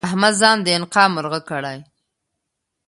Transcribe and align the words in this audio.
احمد 0.07 0.33
ځان 0.41 0.57
د 0.63 0.67
انقا 0.77 1.03
مرغه 1.15 1.39
کړی؛ 1.49 1.79